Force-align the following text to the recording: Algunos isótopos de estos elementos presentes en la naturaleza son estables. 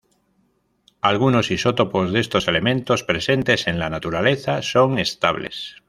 Algunos 1.01 1.51
isótopos 1.51 2.11
de 2.11 2.21
estos 2.21 2.47
elementos 2.47 3.03
presentes 3.03 3.67
en 3.67 3.77
la 3.77 3.91
naturaleza 3.91 4.63
son 4.63 4.97
estables. 4.97 5.75